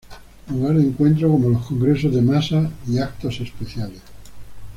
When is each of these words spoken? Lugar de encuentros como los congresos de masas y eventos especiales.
Lugar 0.49 0.73
de 0.77 0.81
encuentros 0.81 1.31
como 1.31 1.49
los 1.51 1.67
congresos 1.67 2.11
de 2.15 2.23
masas 2.23 2.71
y 2.87 2.97
eventos 2.97 3.39
especiales. 3.39 4.01